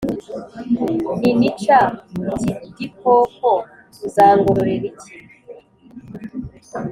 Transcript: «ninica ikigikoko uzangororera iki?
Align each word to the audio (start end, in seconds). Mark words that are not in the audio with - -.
«ninica 1.19 1.79
ikigikoko 2.33 3.51
uzangororera 4.07 4.83
iki? 4.91 5.11